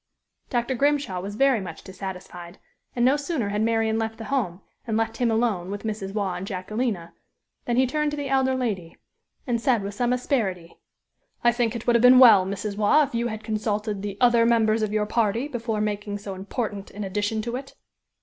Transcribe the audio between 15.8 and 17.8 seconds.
making so important an addition to it."